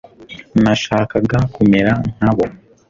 nashakaga 0.61 1.37
kumera 1.55 1.91
nka 2.17 2.31
bo 2.35 2.45